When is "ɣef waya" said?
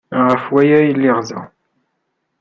0.27-0.75